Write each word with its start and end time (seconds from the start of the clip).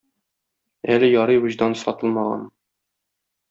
Әле 0.93 1.11
ярый 1.11 1.39
вөҗдан 1.45 1.79
сатылмаган 1.85 2.51